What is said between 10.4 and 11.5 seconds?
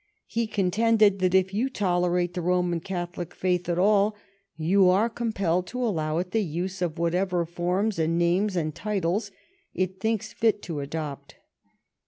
to adopt.